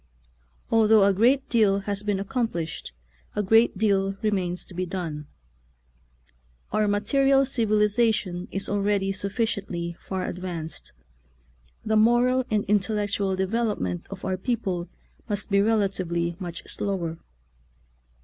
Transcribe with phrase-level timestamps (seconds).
[0.71, 2.91] Although a great deal has been accomplished,
[3.35, 5.27] a great deal remains to be done.
[6.71, 10.91] Our ma teria] civilization is already sufficiently far advanced;
[11.85, 14.89] the moral and intellectual development of our people
[15.29, 17.19] must be rela tively much slower.